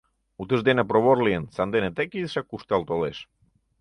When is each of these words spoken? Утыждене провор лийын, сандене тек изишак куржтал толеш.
Утыждене 0.41 0.83
провор 0.89 1.17
лийын, 1.25 1.45
сандене 1.55 1.89
тек 1.97 2.09
изишак 2.19 2.45
куржтал 2.49 2.81
толеш. 2.89 3.17